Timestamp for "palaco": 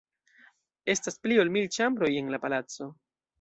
2.47-2.89